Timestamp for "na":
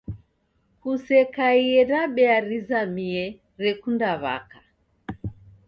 1.91-2.01